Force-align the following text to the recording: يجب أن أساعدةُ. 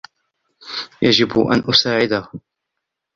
يجب 1.01 1.39
أن 1.39 1.63
أساعدةُ. 1.69 2.27